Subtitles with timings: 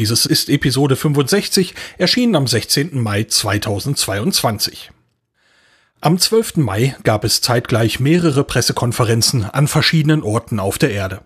[0.00, 2.98] Dieses ist Episode 65, erschienen am 16.
[2.98, 4.92] Mai 2022.
[6.00, 6.56] Am 12.
[6.56, 11.20] Mai gab es zeitgleich mehrere Pressekonferenzen an verschiedenen Orten auf der Erde.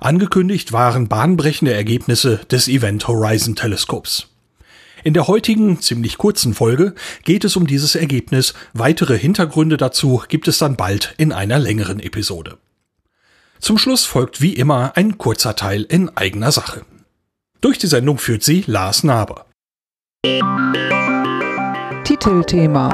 [0.00, 4.26] Angekündigt waren bahnbrechende Ergebnisse des Event Horizon Teleskops.
[5.04, 8.54] In der heutigen, ziemlich kurzen Folge geht es um dieses Ergebnis.
[8.72, 12.58] Weitere Hintergründe dazu gibt es dann bald in einer längeren Episode.
[13.60, 16.84] Zum Schluss folgt wie immer ein kurzer Teil in eigener Sache.
[17.60, 19.44] Durch die Sendung führt sie Lars Naber.
[22.04, 22.88] Titelthema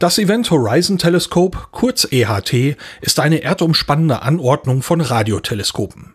[0.00, 6.14] Das Event Horizon Teleskop, kurz EHT, ist eine erdumspannende Anordnung von Radioteleskopen.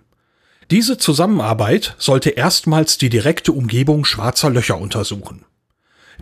[0.71, 5.45] Diese Zusammenarbeit sollte erstmals die direkte Umgebung schwarzer Löcher untersuchen.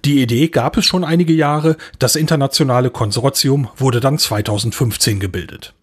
[0.05, 5.73] Die Idee gab es schon einige Jahre, das internationale Konsortium wurde dann 2015 gebildet.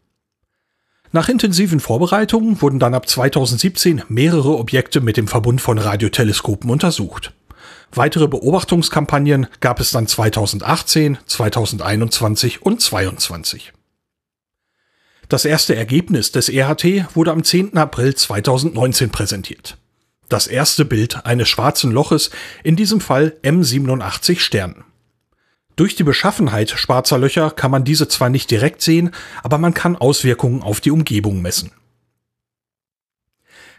[1.10, 7.32] Nach intensiven Vorbereitungen wurden dann ab 2017 mehrere Objekte mit dem Verbund von Radioteleskopen untersucht.
[7.92, 13.72] Weitere Beobachtungskampagnen gab es dann 2018, 2021 und 2022.
[15.30, 17.76] Das erste Ergebnis des EHT wurde am 10.
[17.76, 19.78] April 2019 präsentiert.
[20.28, 22.30] Das erste Bild eines schwarzen Loches,
[22.62, 24.84] in diesem Fall M87 Stern.
[25.78, 29.12] Durch die Beschaffenheit schwarzer Löcher kann man diese zwar nicht direkt sehen,
[29.44, 31.70] aber man kann Auswirkungen auf die Umgebung messen.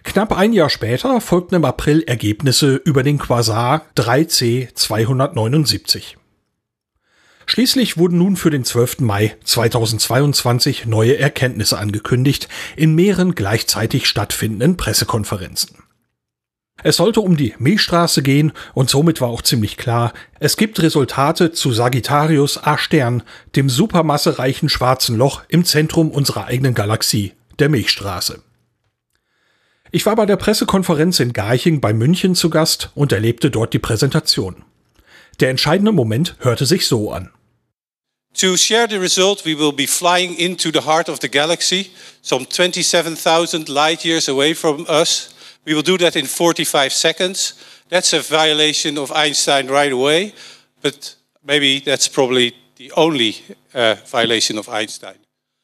[0.03, 6.17] Knapp ein Jahr später folgten im April Ergebnisse über den Quasar 3C 279.
[7.45, 9.01] Schließlich wurden nun für den 12.
[9.01, 15.88] Mai 2022 neue Erkenntnisse angekündigt in mehreren gleichzeitig stattfindenden Pressekonferenzen.
[16.83, 21.51] Es sollte um die Milchstraße gehen und somit war auch ziemlich klar, es gibt Resultate
[21.51, 23.23] zu Sagittarius A Stern,
[23.55, 28.41] dem supermassereichen schwarzen Loch im Zentrum unserer eigenen Galaxie, der Milchstraße.
[29.91, 33.79] Ich war bei der Pressekonferenz in Garching bei München zu Gast und erlebte dort die
[33.79, 34.63] Präsentation.
[35.39, 37.31] Der entscheidende Moment hörte sich so an.
[38.35, 41.89] To share the result, we will be flying into the heart of the galaxy,
[42.21, 45.29] some 27,000 light years away from us.
[45.65, 47.53] We will do that in 45 seconds.
[47.89, 50.33] That's a violation of Einstein right away,
[50.81, 53.35] but maybe that's probably the only
[53.73, 55.17] uh, violation of Einstein.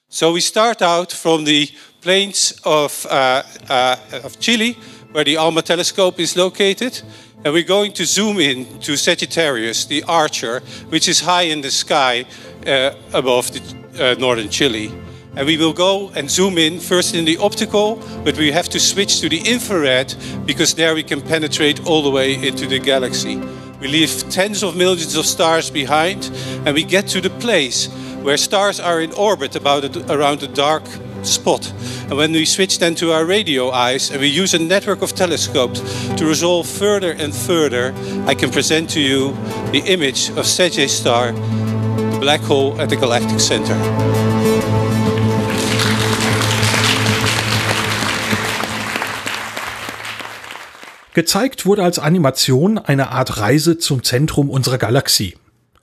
[0.09, 1.69] So we start out from the
[2.01, 4.77] plains of, uh, uh, of Chile,
[5.11, 7.01] where the ALMA telescope is located.
[7.43, 11.71] And we're going to zoom in to Sagittarius, the archer, which is high in the
[11.71, 12.25] sky
[12.65, 13.61] uh, above the,
[13.99, 14.91] uh, northern Chile.
[15.37, 18.79] And we will go and zoom in first in the optical, but we have to
[18.79, 20.15] switch to the infrared
[20.45, 23.37] because there we can penetrate all the way into the galaxy.
[23.81, 26.31] We leave tens of millions of stars behind,
[26.65, 27.87] and we get to the place
[28.23, 30.83] where stars are in orbit about around a dark
[31.21, 31.71] spot.
[32.09, 35.13] And when we switch then to our radio eyes and we use a network of
[35.13, 35.81] telescopes
[36.15, 37.93] to resolve further and further,
[38.25, 39.33] I can present to you
[39.71, 44.34] the image of Sagittarius star, the black hole at the galactic center.
[51.15, 55.35] Gezeigt wurde als Animation eine Art Reise zum Zentrum unserer Galaxie.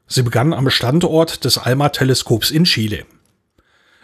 [0.06, 3.06] Sie begann am Standort des ALMA-Teleskops in Chile.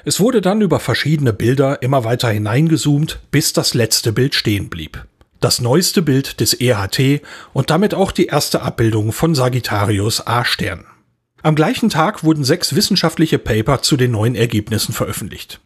[0.07, 5.05] Es wurde dann über verschiedene Bilder immer weiter hineingezoomt, bis das letzte Bild stehen blieb.
[5.39, 7.21] Das neueste Bild des EHT
[7.53, 10.87] und damit auch die erste Abbildung von Sagittarius A Stern.
[11.43, 15.61] Am gleichen Tag wurden sechs wissenschaftliche Paper zu den neuen Ergebnissen veröffentlicht.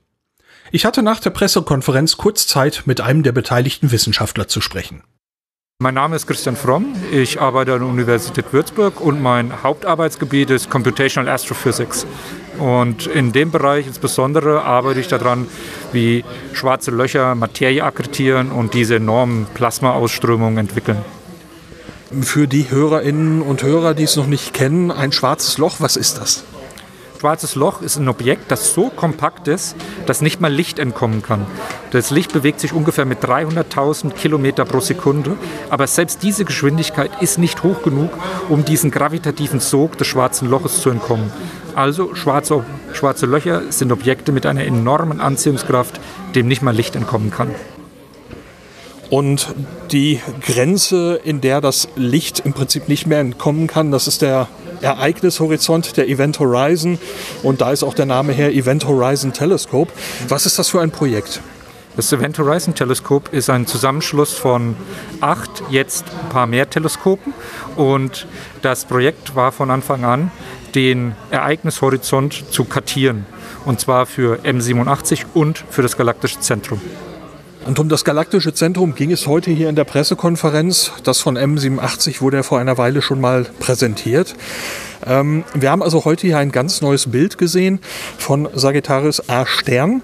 [0.73, 5.05] Ich hatte nach der Pressekonferenz kurz Zeit, mit einem der beteiligten Wissenschaftler zu sprechen.
[5.83, 6.95] Mein Name ist Christian Fromm.
[7.11, 12.07] Ich arbeite an der Universität Würzburg und mein Hauptarbeitsgebiet ist Computational Astrophysics.
[12.61, 15.49] Und in dem Bereich insbesondere arbeite ich daran,
[15.91, 20.99] wie schwarze Löcher Materie akkretieren und diese enormen Plasmaausströmungen entwickeln.
[22.21, 26.17] Für die Hörerinnen und Hörer, die es noch nicht kennen, ein schwarzes Loch, was ist
[26.17, 26.45] das?
[27.23, 29.77] Schwarzes Loch ist ein Objekt, das so kompakt ist,
[30.07, 31.47] dass nicht mal Licht entkommen kann.
[31.93, 35.37] Das Licht bewegt sich ungefähr mit 300.000 Kilometer pro Sekunde,
[35.71, 38.11] aber selbst diese Geschwindigkeit ist nicht hoch genug,
[38.49, 41.31] um diesen gravitativen Sog des schwarzen Loches zu entkommen.
[41.77, 46.01] Also schwarze, schwarze Löcher sind Objekte mit einer enormen Anziehungskraft,
[46.35, 47.55] dem nicht mal Licht entkommen kann.
[49.11, 49.55] Und
[49.93, 54.49] die Grenze, in der das Licht im Prinzip nicht mehr entkommen kann, das ist der
[54.83, 56.99] Ereignishorizont, der Event Horizon.
[57.43, 59.93] Und da ist auch der Name her Event Horizon Telescope.
[60.29, 61.41] Was ist das für ein Projekt?
[61.95, 64.77] Das Event Horizon Teleskop ist ein Zusammenschluss von
[65.21, 67.35] acht, jetzt ein paar mehr Teleskopen.
[67.77, 68.27] Und
[68.63, 70.31] das Projekt war von Anfang an,
[70.75, 73.27] den Ereignishorizont zu kartieren.
[73.67, 76.81] Und zwar für M87 und für das Galaktische Zentrum.
[77.65, 80.93] Und um das Galaktische Zentrum ging es heute hier in der Pressekonferenz.
[81.05, 84.35] Das von M87 wurde ja vor einer Weile schon mal präsentiert.
[85.07, 87.79] Ähm, wir haben also heute hier ein ganz neues Bild gesehen
[88.19, 90.03] von Sagittarius A Stern.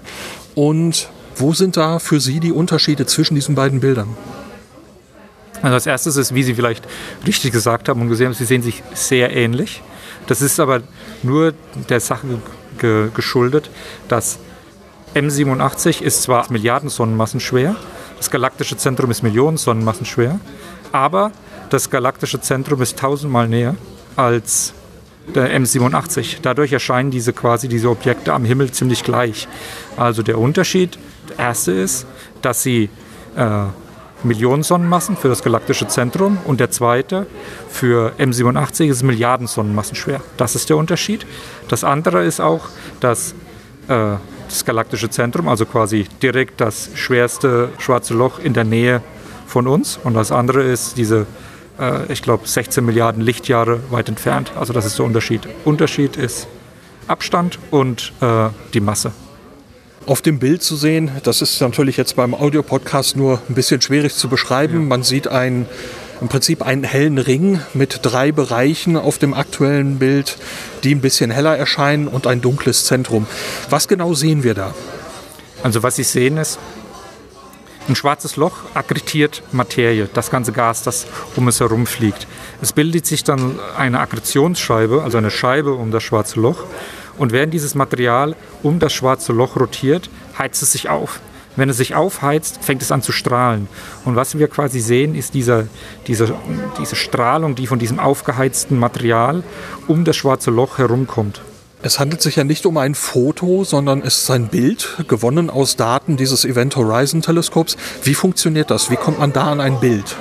[0.55, 4.15] Und wo sind da für Sie die Unterschiede zwischen diesen beiden Bildern?
[5.61, 6.87] Also als erstes ist, wie Sie vielleicht
[7.27, 9.81] richtig gesagt haben und gesehen haben, sie sehen sich sehr ähnlich.
[10.27, 10.81] Das ist aber
[11.23, 11.53] nur
[11.89, 12.25] der Sache
[12.77, 13.69] ge geschuldet,
[14.07, 14.39] dass
[15.15, 17.75] M87 ist zwar Milliarden Sonnenmassen schwer,
[18.17, 20.39] das galaktische Zentrum ist Millionen Sonnenmassen schwer,
[20.91, 21.31] aber
[21.69, 23.75] das galaktische Zentrum ist tausendmal näher
[24.15, 24.73] als
[25.33, 26.37] der M87.
[26.41, 29.47] Dadurch erscheinen diese quasi diese Objekte am Himmel ziemlich gleich.
[29.95, 32.05] Also der Unterschied, der erste ist,
[32.41, 32.89] dass sie
[33.37, 33.65] äh,
[34.23, 37.25] Millionen Sonnenmassen für das galaktische Zentrum und der zweite
[37.69, 40.19] für M87 ist Milliarden Sonnenmassen schwer.
[40.35, 41.25] Das ist der Unterschied.
[41.69, 42.65] Das andere ist auch,
[42.99, 43.33] dass
[43.87, 44.15] äh,
[44.49, 49.01] das galaktische Zentrum, also quasi direkt das schwerste schwarze Loch in der Nähe
[49.47, 49.99] von uns.
[50.03, 51.25] Und das andere ist diese,
[51.79, 54.51] äh, ich glaube, 16 Milliarden Lichtjahre weit entfernt.
[54.55, 55.47] Also das ist der Unterschied.
[55.65, 56.47] Unterschied ist
[57.07, 59.11] Abstand und äh, die Masse.
[60.05, 64.15] Auf dem Bild zu sehen, das ist natürlich jetzt beim Audiopodcast nur ein bisschen schwierig
[64.15, 64.87] zu beschreiben.
[64.87, 65.67] Man sieht ein
[66.21, 70.37] im Prinzip einen hellen Ring mit drei Bereichen auf dem aktuellen Bild,
[70.83, 73.25] die ein bisschen heller erscheinen und ein dunkles Zentrum.
[73.69, 74.73] Was genau sehen wir da?
[75.63, 76.59] Also was Sie sehen ist,
[77.87, 82.27] ein schwarzes Loch akkretiert Materie, das ganze Gas, das um es herum fliegt.
[82.61, 86.65] Es bildet sich dann eine Akkretionsscheibe, also eine Scheibe um das schwarze Loch.
[87.17, 91.19] Und während dieses Material um das schwarze Loch rotiert, heizt es sich auf.
[91.59, 93.67] Wenn es sich aufheizt, fängt es an zu strahlen.
[94.05, 95.67] Und was wir quasi sehen, ist diese,
[96.07, 96.33] diese,
[96.79, 99.43] diese Strahlung, die von diesem aufgeheizten Material
[99.85, 101.41] um das schwarze Loch herumkommt.
[101.81, 105.75] Es handelt sich ja nicht um ein Foto, sondern es ist ein Bild, gewonnen aus
[105.75, 107.75] Daten dieses Event Horizon Teleskops.
[108.03, 108.89] Wie funktioniert das?
[108.89, 110.15] Wie kommt man da an ein Bild?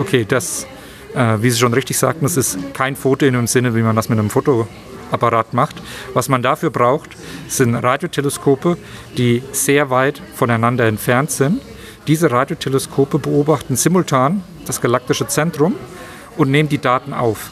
[0.00, 0.66] Okay, das,
[1.14, 3.94] äh, wie Sie schon richtig sagten, das ist kein Foto in dem Sinne, wie man
[3.94, 4.66] das mit einem Foto
[5.10, 5.76] Apparat macht.
[6.14, 7.10] Was man dafür braucht,
[7.48, 8.76] sind Radioteleskope,
[9.16, 11.60] die sehr weit voneinander entfernt sind.
[12.06, 15.74] Diese Radioteleskope beobachten simultan das galaktische Zentrum
[16.36, 17.50] und nehmen die Daten auf.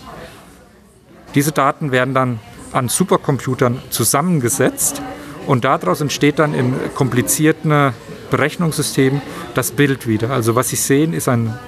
[1.35, 2.39] Diese Daten werden dann
[2.73, 5.03] an Supercomputern zusammengesetzt
[5.47, 7.93] und daraus entsteht dann im komplizierten
[8.31, 9.21] Berechnungssystem
[9.55, 10.31] das Bild wieder.
[10.31, 11.59] Also was Sie sehen, ist ein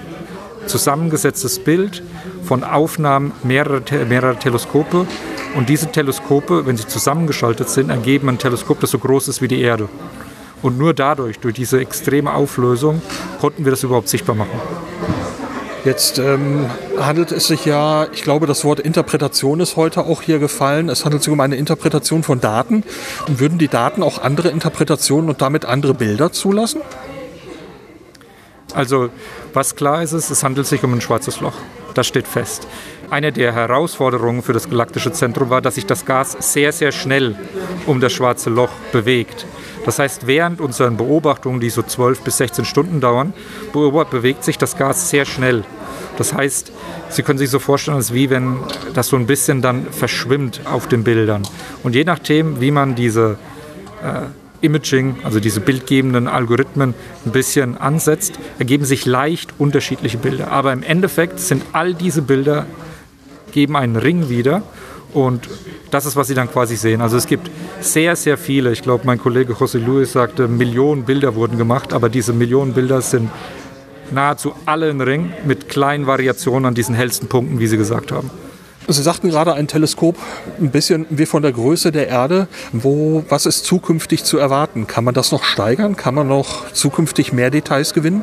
[0.66, 2.02] zusammengesetztes Bild
[2.44, 5.06] von Aufnahmen mehrerer, mehrerer Teleskope
[5.54, 9.48] und diese Teleskope, wenn sie zusammengeschaltet sind, ergeben ein Teleskop, das so groß ist wie
[9.48, 9.88] die Erde.
[10.62, 13.02] Und nur dadurch, durch diese extreme Auflösung,
[13.40, 14.60] konnten wir das überhaupt sichtbar machen.
[15.84, 20.40] Jetzt ähm, handelt es sich ja, ich glaube, das Wort Interpretation ist heute auch hier
[20.40, 20.88] gefallen.
[20.88, 22.82] Es handelt sich um eine Interpretation von Daten.
[23.28, 26.80] Und würden die Daten auch andere Interpretationen und damit andere Bilder zulassen?
[28.74, 29.10] Also,
[29.54, 31.54] was klar ist, ist, es handelt sich um ein schwarzes Loch.
[31.94, 32.66] Das steht fest.
[33.10, 37.36] Eine der Herausforderungen für das galaktische Zentrum war, dass sich das Gas sehr, sehr schnell
[37.86, 39.46] um das schwarze Loch bewegt.
[39.84, 43.32] Das heißt, während unseren Beobachtungen, die so 12 bis 16 Stunden dauern,
[43.72, 45.62] bewegt sich das Gas sehr schnell.
[46.18, 46.72] Das heißt,
[47.08, 48.56] Sie können sich so vorstellen, als wie wenn
[48.94, 51.42] das so ein bisschen dann verschwimmt auf den Bildern.
[51.84, 53.38] Und je nachdem, wie man diese
[54.02, 54.22] äh,
[54.60, 56.94] Imaging, also diese bildgebenden Algorithmen,
[57.24, 60.50] ein bisschen ansetzt, ergeben sich leicht unterschiedliche Bilder.
[60.50, 62.66] Aber im Endeffekt sind all diese Bilder
[63.56, 64.62] geben einen Ring wieder
[65.14, 65.48] und
[65.90, 67.00] das ist, was Sie dann quasi sehen.
[67.00, 71.34] Also es gibt sehr, sehr viele, ich glaube, mein Kollege José Luis sagte, Millionen Bilder
[71.34, 73.30] wurden gemacht, aber diese Millionen Bilder sind
[74.10, 78.30] nahezu alle ein Ring mit kleinen Variationen an diesen hellsten Punkten, wie Sie gesagt haben.
[78.88, 80.18] Sie sagten gerade ein Teleskop,
[80.60, 82.48] ein bisschen wie von der Größe der Erde.
[82.72, 84.86] Wo, was ist zukünftig zu erwarten?
[84.86, 85.96] Kann man das noch steigern?
[85.96, 88.22] Kann man noch zukünftig mehr Details gewinnen?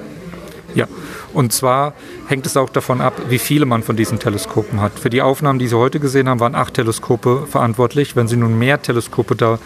[0.75, 0.87] Ja,
[1.33, 1.93] und zwar
[2.27, 4.97] hängt es auch davon ab, wie viele man von diesen Teleskopen hat.
[4.97, 8.15] Für die Aufnahmen, die Sie heute gesehen haben, waren acht Teleskope verantwortlich.
[8.15, 9.59] Wenn Sie nun mehr Teleskope da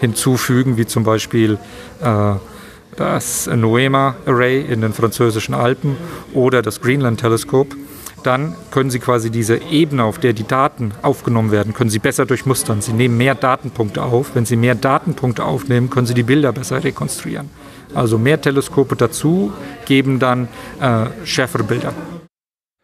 [0.00, 1.58] hinzufügen, wie zum Beispiel
[2.00, 2.34] äh,
[2.96, 5.96] das Noema Array in den französischen Alpen
[6.34, 7.74] oder das Greenland Teleskop,
[8.24, 12.26] dann können Sie quasi diese Ebene, auf der die Daten aufgenommen werden, können Sie besser
[12.26, 12.80] durchmustern.
[12.80, 14.34] Sie nehmen mehr Datenpunkte auf.
[14.34, 17.48] Wenn Sie mehr Datenpunkte aufnehmen, können Sie die Bilder besser rekonstruieren.
[17.94, 19.52] Also mehr Teleskope dazu
[19.86, 20.48] geben dann
[20.80, 21.92] äh, schärfere Bilder.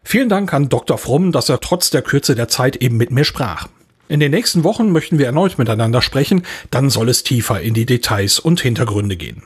[0.02, 0.99] Vielen Dank an Dr.
[0.99, 3.68] Fromm, dass er trotz der Kürze der Zeit eben mit mir sprach.
[4.08, 7.87] In den nächsten Wochen möchten wir erneut miteinander sprechen, dann soll es tiefer in die
[7.87, 9.44] Details und Hintergründe gehen.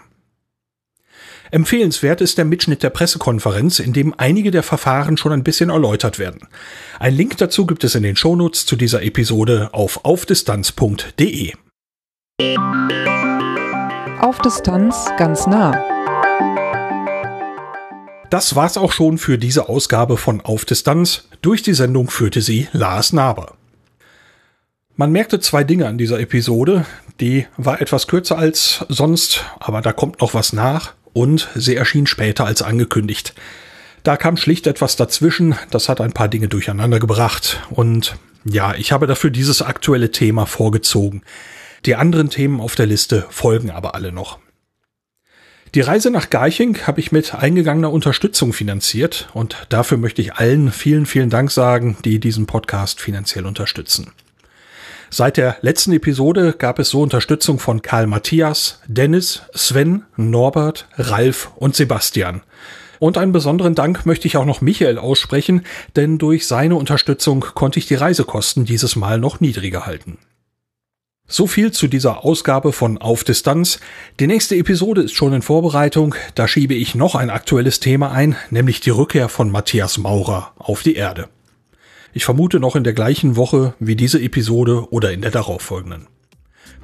[1.50, 6.18] Empfehlenswert ist der Mitschnitt der Pressekonferenz, in dem einige der Verfahren schon ein bisschen erläutert
[6.18, 6.48] werden.
[6.98, 11.52] Ein Link dazu gibt es in den Shownotes zu dieser Episode auf aufdistanz.de.
[14.20, 15.80] Auf Distanz ganz nah.
[18.30, 21.28] Das war's auch schon für diese Ausgabe von Auf Distanz.
[21.40, 23.54] Durch die Sendung führte sie Lars Naber.
[24.96, 26.84] Man merkte zwei Dinge an dieser Episode.
[27.20, 32.08] Die war etwas kürzer als sonst, aber da kommt noch was nach und sie erschien
[32.08, 33.34] später als angekündigt.
[34.02, 38.90] Da kam schlicht etwas dazwischen, das hat ein paar Dinge durcheinander gebracht und ja, ich
[38.90, 41.22] habe dafür dieses aktuelle Thema vorgezogen.
[41.84, 44.38] Die anderen Themen auf der Liste folgen aber alle noch.
[45.74, 50.72] Die Reise nach Garching habe ich mit eingegangener Unterstützung finanziert und dafür möchte ich allen
[50.72, 54.12] vielen, vielen Dank sagen, die diesen Podcast finanziell unterstützen.
[55.10, 61.50] Seit der letzten Episode gab es so Unterstützung von Karl Matthias, Dennis, Sven, Norbert, Ralf
[61.56, 62.42] und Sebastian.
[62.98, 65.64] Und einen besonderen Dank möchte ich auch noch Michael aussprechen,
[65.96, 70.18] denn durch seine Unterstützung konnte ich die Reisekosten dieses Mal noch niedriger halten.
[71.30, 73.80] So viel zu dieser Ausgabe von Auf Distanz.
[74.18, 76.14] Die nächste Episode ist schon in Vorbereitung.
[76.34, 80.82] Da schiebe ich noch ein aktuelles Thema ein, nämlich die Rückkehr von Matthias Maurer auf
[80.82, 81.28] die Erde.
[82.14, 86.06] Ich vermute noch in der gleichen Woche wie diese Episode oder in der darauffolgenden.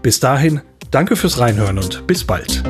[0.03, 0.61] Bis dahin,
[0.91, 2.63] danke fürs Reinhören und bis bald.